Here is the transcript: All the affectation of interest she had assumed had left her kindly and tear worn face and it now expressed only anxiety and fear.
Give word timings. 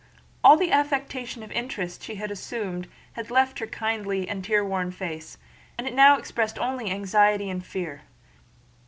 All 0.43 0.57
the 0.57 0.71
affectation 0.71 1.43
of 1.43 1.51
interest 1.51 2.01
she 2.01 2.15
had 2.15 2.31
assumed 2.31 2.87
had 3.13 3.29
left 3.29 3.59
her 3.59 3.67
kindly 3.67 4.27
and 4.27 4.43
tear 4.43 4.65
worn 4.65 4.89
face 4.89 5.37
and 5.77 5.85
it 5.85 5.93
now 5.93 6.17
expressed 6.17 6.57
only 6.57 6.89
anxiety 6.89 7.51
and 7.51 7.63
fear. 7.63 8.01